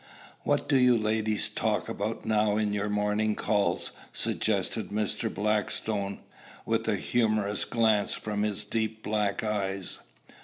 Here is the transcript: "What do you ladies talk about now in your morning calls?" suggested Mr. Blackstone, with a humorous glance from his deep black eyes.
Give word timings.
"What 0.41 0.67
do 0.67 0.77
you 0.77 0.97
ladies 0.97 1.47
talk 1.47 1.87
about 1.87 2.25
now 2.25 2.57
in 2.57 2.73
your 2.73 2.89
morning 2.89 3.35
calls?" 3.35 3.91
suggested 4.11 4.89
Mr. 4.89 5.31
Blackstone, 5.31 6.21
with 6.65 6.87
a 6.87 6.95
humorous 6.95 7.65
glance 7.65 8.15
from 8.15 8.41
his 8.41 8.65
deep 8.65 9.03
black 9.03 9.43
eyes. 9.43 9.99